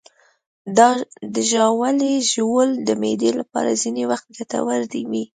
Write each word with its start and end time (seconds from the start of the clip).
د 1.35 1.35
ژاولې 1.49 2.13
ژوول 2.31 2.69
د 2.87 2.89
معدې 3.01 3.31
لپاره 3.39 3.79
ځینې 3.81 4.03
وخت 4.11 4.27
ګټور 4.37 4.81
وي. 5.11 5.23